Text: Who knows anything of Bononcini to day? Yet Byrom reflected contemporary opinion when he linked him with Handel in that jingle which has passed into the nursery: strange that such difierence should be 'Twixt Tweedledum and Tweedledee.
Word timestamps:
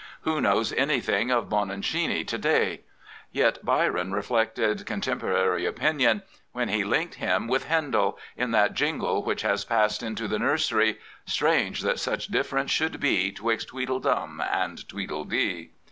Who 0.21 0.41
knows 0.41 0.73
anything 0.73 1.29
of 1.29 1.47
Bononcini 1.47 2.25
to 2.25 2.37
day? 2.39 2.81
Yet 3.31 3.63
Byrom 3.63 4.13
reflected 4.13 4.83
contemporary 4.87 5.67
opinion 5.67 6.23
when 6.53 6.69
he 6.69 6.83
linked 6.83 7.13
him 7.13 7.47
with 7.47 7.65
Handel 7.65 8.17
in 8.35 8.49
that 8.49 8.73
jingle 8.73 9.21
which 9.23 9.43
has 9.43 9.63
passed 9.63 10.01
into 10.01 10.27
the 10.27 10.39
nursery: 10.39 10.97
strange 11.27 11.81
that 11.81 11.99
such 11.99 12.31
difierence 12.31 12.69
should 12.69 12.99
be 12.99 13.31
'Twixt 13.31 13.67
Tweedledum 13.67 14.41
and 14.49 14.89
Tweedledee. 14.89 15.69